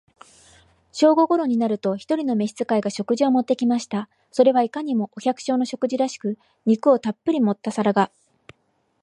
[0.91, 4.09] 正午頃になると、一人の召使が、食事を持って来ました。
[4.31, 8.11] それはいかにも、お百姓の食事らしく、肉をたっぶり盛った皿が、